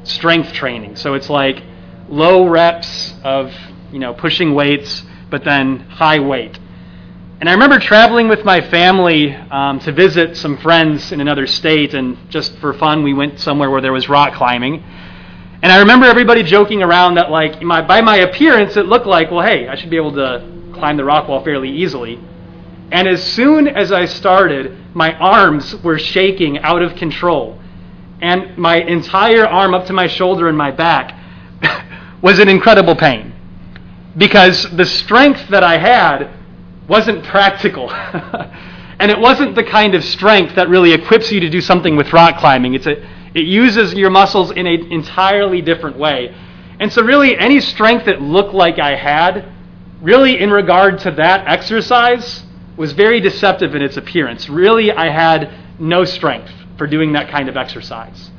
[0.03, 0.95] strength training.
[0.95, 1.63] So it's like
[2.09, 3.53] low reps of,
[3.91, 6.57] you know, pushing weights, but then high weight.
[7.39, 11.93] And I remember traveling with my family um, to visit some friends in another state,
[11.93, 14.83] and just for fun, we went somewhere where there was rock climbing.
[15.61, 19.29] And I remember everybody joking around that, like, my, by my appearance, it looked like,
[19.29, 22.19] well, hey, I should be able to climb the rock wall fairly easily.
[22.91, 27.59] And as soon as I started, my arms were shaking out of control.
[28.21, 31.13] And my entire arm up to my shoulder and my back
[32.21, 33.33] was in incredible pain.
[34.17, 36.31] Because the strength that I had
[36.87, 37.91] wasn't practical.
[38.99, 42.13] And it wasn't the kind of strength that really equips you to do something with
[42.13, 42.73] rock climbing.
[42.73, 42.93] It's a,
[43.35, 46.35] it uses your muscles in an entirely different way.
[46.79, 49.45] And so, really, any strength that looked like I had,
[50.01, 52.43] really, in regard to that exercise,
[52.77, 54.47] was very deceptive in its appearance.
[54.47, 58.31] Really, I had no strength for doing that kind of exercise.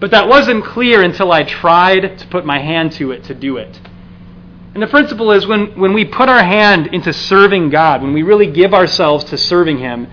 [0.00, 3.56] But that wasn't clear until I tried to put my hand to it to do
[3.56, 3.80] it.
[4.74, 8.22] And the principle is when, when we put our hand into serving God, when we
[8.22, 10.08] really give ourselves to serving Him,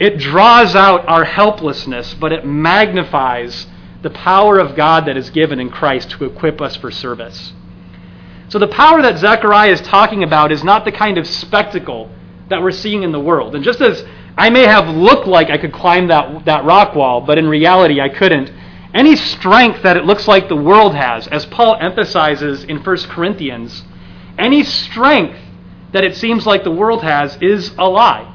[0.00, 3.66] it draws out our helplessness, but it magnifies
[4.02, 7.52] the power of God that is given in Christ to equip us for service.
[8.48, 12.10] So the power that Zechariah is talking about is not the kind of spectacle
[12.52, 13.54] that we're seeing in the world.
[13.54, 14.04] And just as
[14.36, 18.00] I may have looked like I could climb that, that rock wall, but in reality
[18.00, 18.52] I couldn't,
[18.94, 23.84] any strength that it looks like the world has, as Paul emphasizes in 1 Corinthians,
[24.38, 25.38] any strength
[25.92, 28.28] that it seems like the world has is a lie.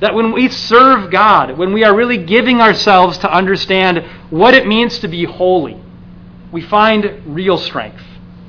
[0.00, 4.66] That when we serve God, when we are really giving ourselves to understand what it
[4.66, 5.80] means to be holy,
[6.52, 8.02] we find real strength,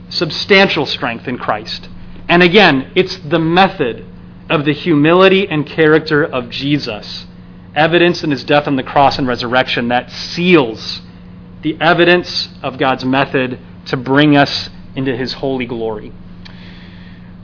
[0.10, 1.90] substantial strength in Christ.
[2.30, 4.06] And again, it's the method
[4.50, 7.26] of the humility and character of Jesus,
[7.76, 11.02] evidence in his death on the cross and resurrection, that seals
[11.62, 16.12] the evidence of God's method to bring us into his holy glory.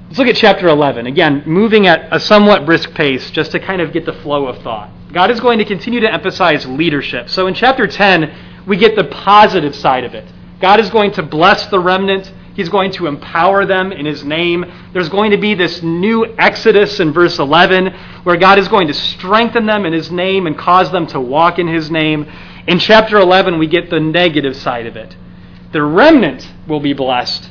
[0.07, 1.07] Let's look at chapter 11.
[1.07, 4.61] Again, moving at a somewhat brisk pace just to kind of get the flow of
[4.61, 4.91] thought.
[5.11, 7.29] God is going to continue to emphasize leadership.
[7.29, 10.25] So in chapter 10, we get the positive side of it.
[10.59, 12.31] God is going to bless the remnant.
[12.55, 14.65] He's going to empower them in His name.
[14.93, 17.87] There's going to be this new exodus in verse 11
[18.23, 21.59] where God is going to strengthen them in His name and cause them to walk
[21.59, 22.29] in His name.
[22.67, 25.15] In chapter 11, we get the negative side of it.
[25.71, 27.49] The remnant will be blessed,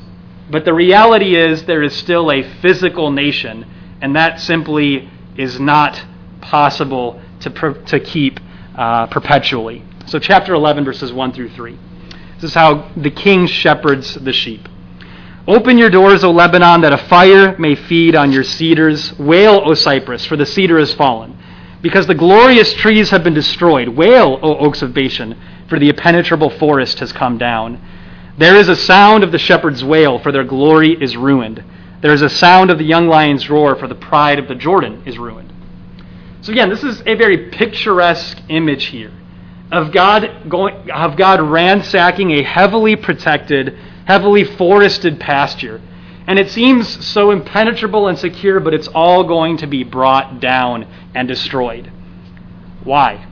[0.51, 3.67] but the reality is, there is still a physical nation,
[4.01, 6.03] and that simply is not
[6.41, 8.38] possible to, per- to keep
[8.77, 9.85] uh, perpetually.
[10.07, 11.79] So, chapter 11, verses 1 through 3.
[12.35, 14.69] This is how the king shepherds the sheep.
[15.48, 19.18] Open your doors, O Lebanon, that a fire may feed on your cedars.
[19.18, 21.37] Wail, O Cypress, for the cedar has fallen.
[21.81, 23.88] Because the glorious trees have been destroyed.
[23.88, 25.37] Wail, O oaks of Bashan,
[25.68, 27.81] for the impenetrable forest has come down.
[28.38, 31.62] There is a sound of the shepherd's wail, for their glory is ruined.
[32.02, 35.02] There is a sound of the young lion's roar, for the pride of the Jordan
[35.07, 35.52] is ruined.
[36.42, 39.12] So again, this is a very picturesque image here
[39.72, 43.76] of God going of God ransacking a heavily protected,
[44.07, 45.81] heavily forested pasture.
[46.27, 50.87] And it seems so impenetrable and secure, but it's all going to be brought down
[51.15, 51.91] and destroyed.
[52.85, 53.27] Why?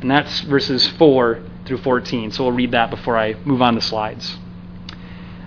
[0.00, 2.32] And that's verses 4 through 14.
[2.32, 4.36] So we'll read that before I move on the slides.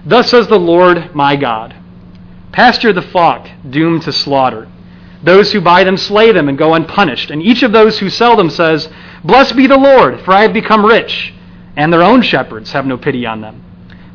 [0.05, 1.75] Thus says the Lord my God
[2.51, 4.67] Pasture the flock doomed to slaughter.
[5.23, 7.31] Those who buy them slay them and go unpunished.
[7.31, 8.89] And each of those who sell them says,
[9.23, 11.33] Blessed be the Lord, for I have become rich.
[11.75, 13.63] And their own shepherds have no pity on them.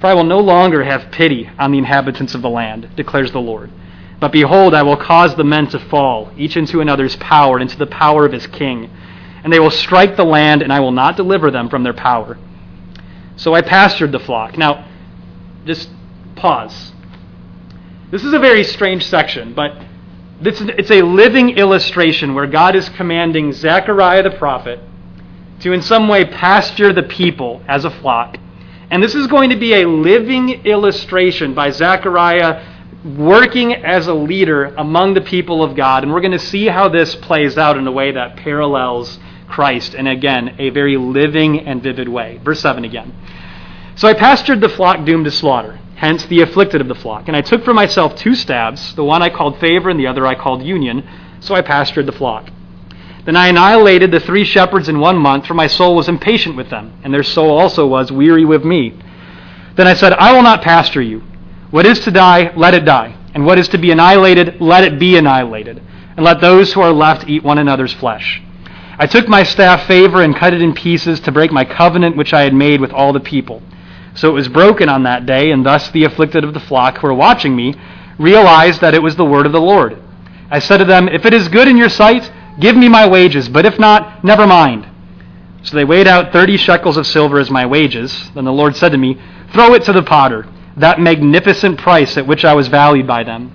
[0.07, 3.41] For I will no longer have pity on the inhabitants of the land, declares the
[3.41, 3.73] Lord.
[4.21, 7.89] But behold, I will cause the men to fall, each into another's power, into the
[7.89, 8.89] power of his king
[9.47, 12.37] and they will strike the land, and I will not deliver them from their power.
[13.37, 14.59] So I pastured the flock.
[14.59, 14.89] Now,
[15.65, 15.89] just
[16.35, 16.93] pause.
[18.11, 19.85] This is a very strange section, but
[20.41, 24.81] this, it's a living illustration where God is commanding Zechariah the prophet
[25.61, 28.39] to, in some way, pasture the people as a flock.
[28.91, 32.65] And this is going to be a living illustration by Zechariah
[33.05, 36.03] working as a leader among the people of God.
[36.03, 39.19] And we're going to see how this plays out in a way that parallels
[39.49, 42.41] Christ, and again, a very living and vivid way.
[42.45, 43.15] Verse 7 again.
[43.95, 47.29] So I pastured the flock doomed to slaughter, hence the afflicted of the flock.
[47.29, 50.27] And I took for myself two staffs, the one I called favor and the other
[50.27, 51.09] I called union,
[51.41, 52.51] so I pastured the flock.
[53.27, 56.71] Then I annihilated the three shepherds in one month, for my soul was impatient with
[56.71, 58.97] them, and their soul also was weary with me.
[59.75, 61.25] Then I said, I will not pasture you.
[61.73, 63.17] What is to die, let it die.
[63.35, 65.83] And what is to be annihilated, let it be annihilated.
[66.17, 68.41] And let those who are left eat one another's flesh.
[68.99, 72.33] I took my staff favor and cut it in pieces to break my covenant which
[72.33, 73.61] I had made with all the people.
[74.15, 77.09] So it was broken on that day, and thus the afflicted of the flock who
[77.09, 77.75] were watching me
[78.19, 79.99] realized that it was the word of the Lord.
[80.49, 82.31] I said to them, If it is good in your sight,
[82.61, 84.89] give me my wages, but if not, never mind.
[85.63, 88.31] So they weighed out thirty shekels of silver as my wages.
[88.35, 89.21] Then the Lord said to me,
[89.53, 90.47] Throw it to the potter,
[90.77, 93.53] that magnificent price at which I was valued by them.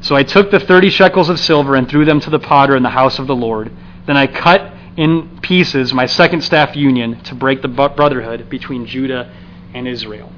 [0.00, 2.82] So I took the thirty shekels of silver and threw them to the potter in
[2.82, 3.70] the house of the Lord.
[4.06, 9.34] Then I cut in pieces my second staff union to break the brotherhood between Judah
[9.74, 10.32] and Israel.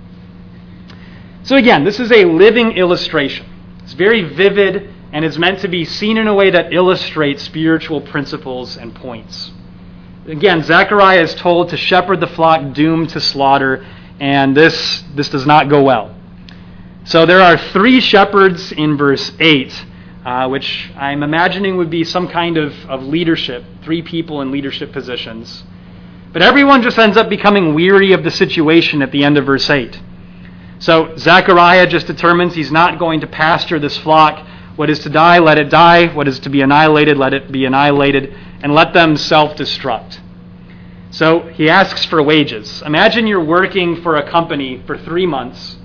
[1.43, 3.47] So, again, this is a living illustration.
[3.83, 8.01] It's very vivid and is meant to be seen in a way that illustrates spiritual
[8.01, 9.53] principles and points.
[10.27, 13.87] Again, Zechariah is told to shepherd the flock doomed to slaughter,
[14.19, 16.13] and this, this does not go well.
[17.05, 19.87] So there are three shepherds in verse 8,
[20.25, 24.91] uh, which I'm imagining would be some kind of, of leadership, three people in leadership
[24.91, 25.63] positions.
[26.33, 29.71] But everyone just ends up becoming weary of the situation at the end of verse
[29.71, 29.97] 8.
[30.81, 34.45] So Zechariah just determines he's not going to pasture this flock
[34.77, 36.09] what is to die, let it die.
[36.13, 38.35] What is to be annihilated, let it be annihilated.
[38.63, 40.21] And let them self destruct.
[41.11, 42.83] So he asks for wages.
[42.83, 45.77] Imagine you're working for a company for three months,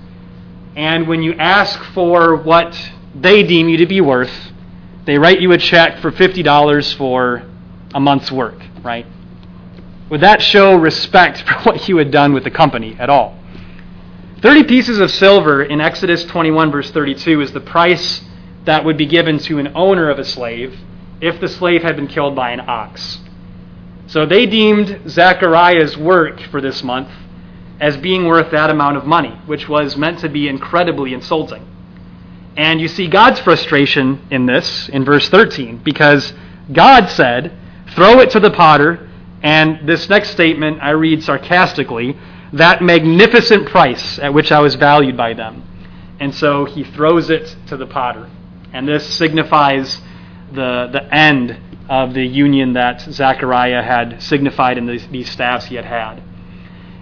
[0.74, 2.76] and when you ask for what
[3.14, 4.32] they deem you to be worth,
[5.04, 7.42] they write you a check for $50 for
[7.94, 9.06] a month's work, right?
[10.10, 13.36] Would that show respect for what you had done with the company at all?
[14.42, 18.22] 30 pieces of silver in Exodus 21, verse 32, is the price
[18.64, 20.78] that would be given to an owner of a slave
[21.20, 23.18] if the slave had been killed by an ox.
[24.06, 27.10] So they deemed Zechariah's work for this month
[27.78, 31.66] as being worth that amount of money, which was meant to be incredibly insulting.
[32.56, 36.32] And you see God's frustration in this in verse 13, because
[36.72, 37.56] God said,
[37.94, 39.08] Throw it to the potter,
[39.42, 42.18] and this next statement I read sarcastically,
[42.52, 45.62] that magnificent price at which I was valued by them.
[46.18, 48.28] And so he throws it to the potter.
[48.72, 50.00] And this signifies
[50.52, 51.58] the, the end
[51.88, 56.22] of the union that Zechariah had signified in these, these staffs he had had.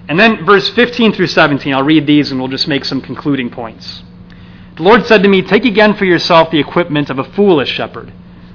[0.08, 3.50] And then verse 15 through 17, I'll read these and we'll just make some concluding
[3.50, 4.02] points.
[4.76, 8.12] The Lord said to me, Take again for yourself the equipment of a foolish shepherd.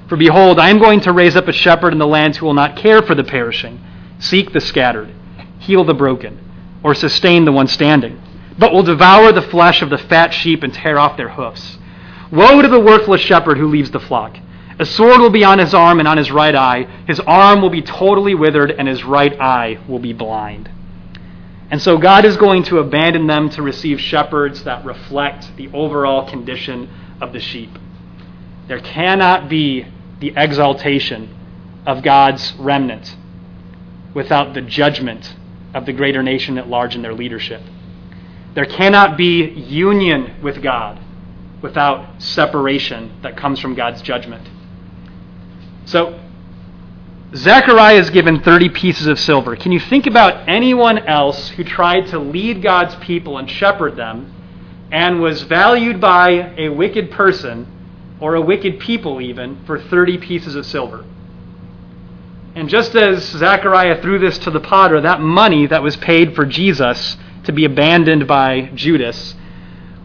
[0.08, 2.54] For behold, I am going to raise up a shepherd in the land who will
[2.54, 3.80] not care for the perishing,
[4.18, 5.12] seek the scattered,
[5.60, 6.38] heal the broken,
[6.82, 8.20] or sustain the one standing,
[8.58, 11.78] but will devour the flesh of the fat sheep and tear off their hoofs.
[12.30, 14.36] Woe to the worthless shepherd who leaves the flock.
[14.78, 16.82] A sword will be on his arm and on his right eye.
[17.06, 20.68] His arm will be totally withered, and his right eye will be blind.
[21.70, 26.28] And so God is going to abandon them to receive shepherds that reflect the overall
[26.28, 26.88] condition
[27.20, 27.70] of the sheep.
[28.66, 29.86] There cannot be
[30.20, 31.34] the exaltation
[31.86, 33.16] of God's remnant
[34.12, 35.36] without the judgment
[35.72, 37.62] of the greater nation at large in their leadership.
[38.54, 41.00] There cannot be union with God
[41.64, 44.46] without separation that comes from God's judgment.
[45.86, 46.20] So,
[47.34, 49.56] Zechariah is given 30 pieces of silver.
[49.56, 54.30] Can you think about anyone else who tried to lead God's people and shepherd them
[54.92, 57.66] and was valued by a wicked person
[58.20, 61.02] or a wicked people even for 30 pieces of silver?
[62.54, 66.44] And just as Zechariah threw this to the potter, that money that was paid for
[66.44, 69.34] Jesus to be abandoned by Judas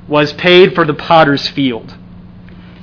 [0.10, 1.96] was paid for the potter's field.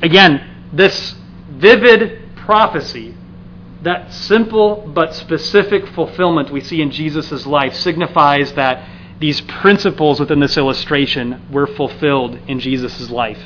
[0.00, 1.14] Again, this
[1.50, 3.14] vivid prophecy,
[3.82, 10.40] that simple but specific fulfillment we see in Jesus' life, signifies that these principles within
[10.40, 13.42] this illustration were fulfilled in Jesus' life.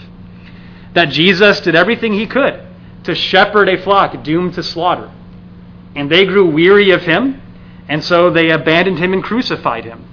[0.94, 2.66] That Jesus did everything he could
[3.04, 5.10] to shepherd a flock doomed to slaughter.
[5.94, 7.40] And they grew weary of him,
[7.88, 10.04] and so they abandoned him and crucified him.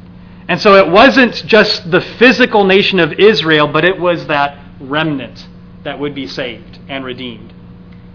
[0.48, 5.48] And so it wasn't just the physical nation of Israel, but it was that remnant
[5.84, 7.54] that would be saved and redeemed.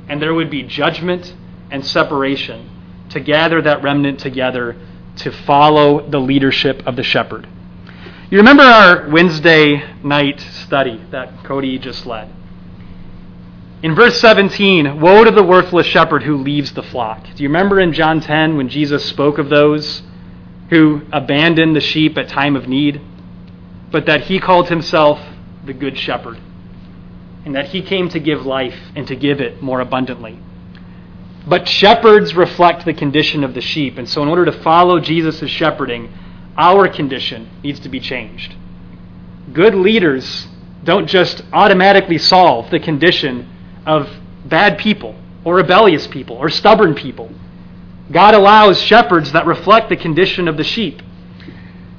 [0.08, 1.34] And there would be judgment
[1.70, 2.70] and separation
[3.10, 4.76] to gather that remnant together
[5.16, 7.46] to follow the leadership of the shepherd.
[8.30, 12.32] You remember our Wednesday night study that Cody just led?
[13.82, 17.24] In verse 17, woe to the worthless shepherd who leaves the flock.
[17.34, 20.02] Do you remember in John 10 when Jesus spoke of those?
[20.72, 22.98] Who abandoned the sheep at time of need,
[23.90, 25.20] but that he called himself
[25.66, 26.38] the good shepherd,
[27.44, 30.38] and that he came to give life and to give it more abundantly.
[31.46, 35.50] But shepherds reflect the condition of the sheep, and so in order to follow Jesus'
[35.50, 36.10] shepherding,
[36.56, 38.56] our condition needs to be changed.
[39.52, 40.48] Good leaders
[40.84, 43.46] don't just automatically solve the condition
[43.84, 44.08] of
[44.46, 47.30] bad people, or rebellious people, or stubborn people.
[48.12, 51.02] God allows shepherds that reflect the condition of the sheep.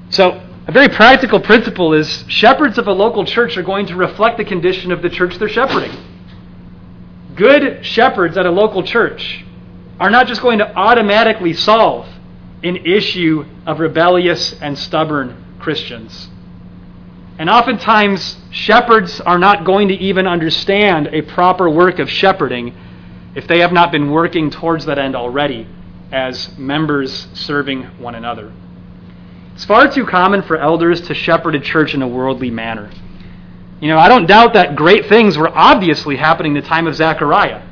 [0.10, 4.38] So, a very practical principle is shepherds of a local church are going to reflect
[4.38, 5.92] the condition of the church they're shepherding.
[7.36, 9.44] Good shepherds at a local church
[10.00, 12.08] are not just going to automatically solve
[12.64, 16.30] an issue of rebellious and stubborn Christians.
[17.40, 22.76] And oftentimes, shepherds are not going to even understand a proper work of shepherding
[23.36, 25.68] if they have not been working towards that end already
[26.14, 28.54] as members serving one another.
[29.56, 32.92] It's far too common for elders to shepherd a church in a worldly manner.
[33.82, 36.96] You know, I don't doubt that great things were obviously happening in the time of
[36.96, 37.64] Zechariah.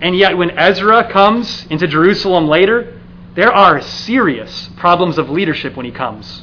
[0.00, 3.00] And yet, when Ezra comes into Jerusalem later,
[3.34, 6.42] there are serious problems of leadership when he comes.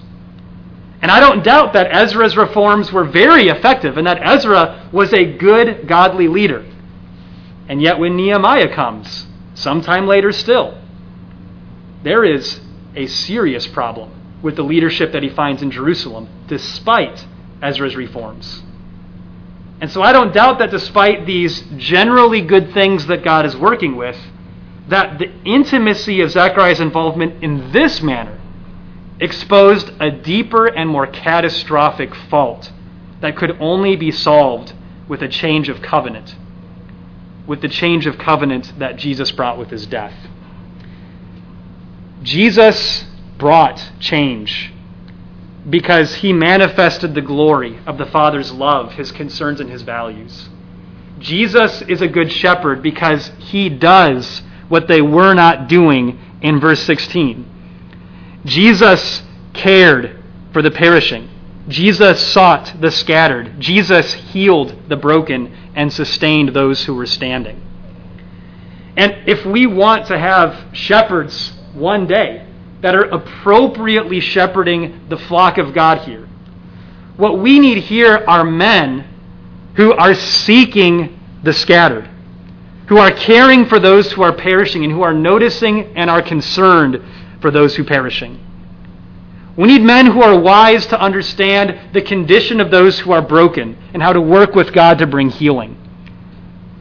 [1.01, 5.37] And I don't doubt that Ezra's reforms were very effective and that Ezra was a
[5.37, 6.65] good, godly leader.
[7.69, 10.78] And yet, when Nehemiah comes, sometime later still,
[12.03, 12.59] there is
[12.95, 17.25] a serious problem with the leadership that he finds in Jerusalem, despite
[17.61, 18.63] Ezra's reforms.
[19.81, 23.95] And so I don't doubt that despite these generally good things that God is working
[23.95, 24.17] with,
[24.87, 28.39] that the intimacy of Zechariah's involvement in this manner
[29.19, 32.71] exposed a deeper and more catastrophic fault
[33.21, 34.73] that could only be solved
[35.07, 36.35] with a change of covenant,
[37.45, 40.13] with the change of covenant that Jesus brought with his death.
[42.23, 43.05] Jesus
[43.37, 44.73] brought change
[45.69, 50.49] because he manifested the glory of the Father's love, his concerns, and his values.
[51.19, 56.81] Jesus is a good shepherd because he does what they were not doing in verse
[56.83, 57.45] 16.
[58.45, 59.21] Jesus
[59.53, 61.29] cared for the perishing.
[61.67, 63.59] Jesus sought the scattered.
[63.59, 67.61] Jesus healed the broken and sustained those who were standing.
[68.97, 72.45] And if we want to have shepherds one day
[72.81, 76.27] that are appropriately shepherding the flock of God here,
[77.17, 79.05] what we need here are men
[79.75, 82.09] who are seeking the scattered,
[82.87, 87.01] who are caring for those who are perishing, and who are noticing and are concerned
[87.41, 88.45] for those who are perishing.
[89.57, 93.77] We need men who are wise to understand the condition of those who are broken
[93.93, 95.75] and how to work with God to bring healing.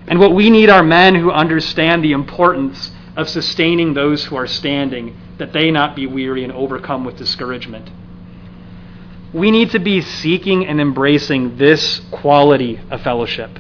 [0.07, 4.47] And what we need are men who understand the importance of sustaining those who are
[4.47, 7.91] standing, that they not be weary and overcome with discouragement.
[9.35, 13.59] We need to be seeking and embracing this quality of fellowship.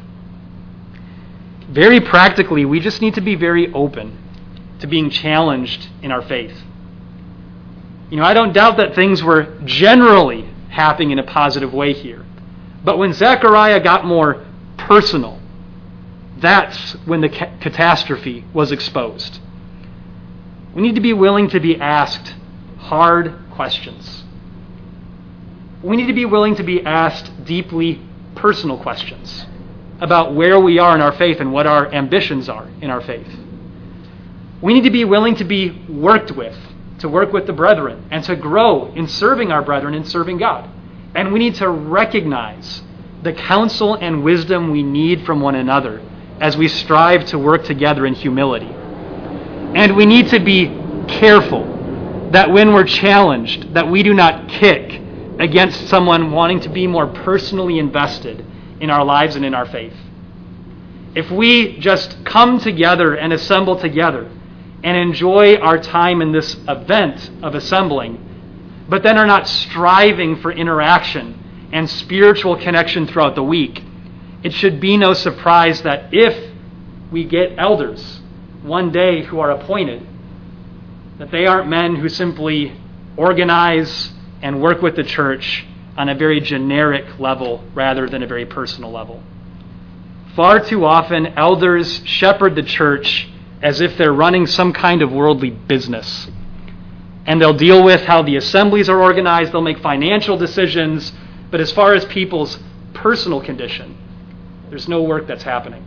[1.68, 4.16] Very practically, we just need to be very open
[4.78, 6.62] to being challenged in our faith.
[8.10, 12.24] You know, I don't doubt that things were generally happening in a positive way here.
[12.84, 14.46] But when Zechariah got more
[14.76, 15.40] personal,
[16.38, 19.40] that's when the ca- catastrophe was exposed.
[20.74, 22.34] We need to be willing to be asked
[22.78, 24.24] hard questions.
[25.82, 28.00] We need to be willing to be asked deeply
[28.34, 29.46] personal questions
[30.00, 33.28] about where we are in our faith and what our ambitions are in our faith.
[34.60, 36.56] We need to be willing to be worked with
[36.98, 40.68] to work with the brethren and to grow in serving our brethren and serving God.
[41.14, 42.82] And we need to recognize
[43.22, 46.02] the counsel and wisdom we need from one another
[46.40, 48.72] as we strive to work together in humility.
[49.74, 50.66] And we need to be
[51.08, 51.64] careful
[52.32, 55.00] that when we're challenged, that we do not kick
[55.38, 58.44] against someone wanting to be more personally invested
[58.80, 59.94] in our lives and in our faith.
[61.14, 64.30] If we just come together and assemble together
[64.84, 68.24] and enjoy our time in this event of assembling,
[68.88, 73.82] but then are not striving for interaction and spiritual connection throughout the week,
[74.42, 76.52] it should be no surprise that if
[77.10, 78.17] we get elders
[78.68, 80.06] one day who are appointed,
[81.18, 82.78] that they aren't men who simply
[83.16, 84.12] organize
[84.42, 85.66] and work with the church
[85.96, 89.22] on a very generic level rather than a very personal level.
[90.36, 93.28] Far too often, elders shepherd the church
[93.60, 96.28] as if they're running some kind of worldly business.
[97.26, 101.12] And they'll deal with how the assemblies are organized, they'll make financial decisions,
[101.50, 102.58] but as far as people's
[102.94, 103.98] personal condition,
[104.70, 105.84] there's no work that's happening.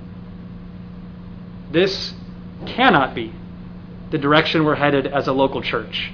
[1.71, 2.13] This
[2.67, 3.33] cannot be
[4.11, 6.11] the direction we're headed as a local church.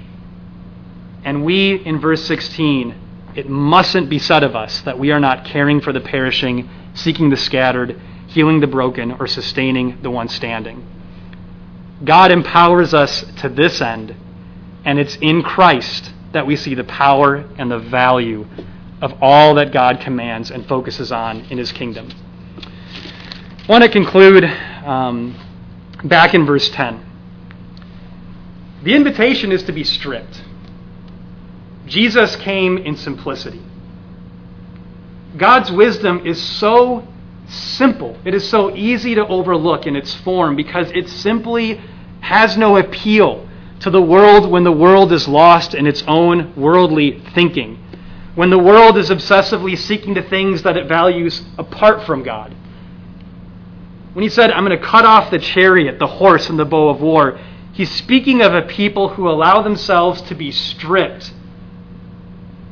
[1.24, 2.94] And we, in verse 16,
[3.34, 7.30] it mustn't be said of us that we are not caring for the perishing, seeking
[7.30, 10.86] the scattered, healing the broken, or sustaining the one standing.
[12.04, 14.14] God empowers us to this end,
[14.84, 18.46] and it's in Christ that we see the power and the value
[19.00, 22.10] of all that God commands and focuses on in his kingdom.
[23.68, 25.36] I want to conclude um,
[26.04, 27.04] back in verse 10.
[28.82, 30.42] The invitation is to be stripped.
[31.86, 33.62] Jesus came in simplicity.
[35.36, 37.06] God's wisdom is so
[37.48, 38.16] simple.
[38.24, 41.80] It is so easy to overlook in its form because it simply
[42.20, 43.48] has no appeal
[43.80, 47.76] to the world when the world is lost in its own worldly thinking,
[48.34, 52.54] when the world is obsessively seeking the things that it values apart from God.
[54.12, 56.88] When he said, I'm going to cut off the chariot, the horse, and the bow
[56.88, 57.38] of war,
[57.72, 61.32] he's speaking of a people who allow themselves to be stripped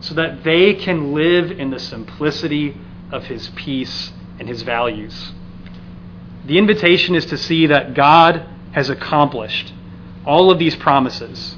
[0.00, 2.76] so that they can live in the simplicity
[3.10, 5.32] of his peace and his values.
[6.44, 9.72] The invitation is to see that God has accomplished
[10.24, 11.56] all of these promises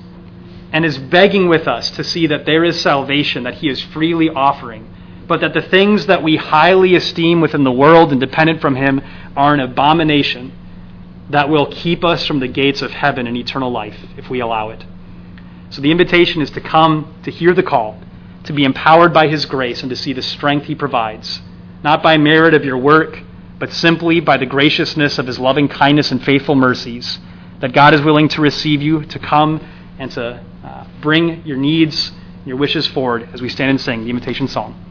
[0.73, 4.29] and is begging with us to see that there is salvation that he is freely
[4.29, 4.95] offering,
[5.29, 9.01] but that the things that we highly esteem within the world and dependent from him
[9.37, 10.53] are an abomination
[11.31, 14.71] that will keep us from the gates of heaven and eternal life if we allow
[14.71, 14.83] it.
[15.69, 18.01] So the invitation is to come, to hear the call,
[18.45, 21.43] to be empowered by his grace, and to see the strength he provides,
[21.85, 23.21] not by merit of your work,
[23.59, 27.19] but simply by the graciousness of his loving kindness and faithful mercies,
[27.61, 29.61] that God is willing to receive you, to come
[29.99, 32.13] and to uh, bring your needs,
[32.47, 34.88] your wishes forward as we stand and sing the invitation song.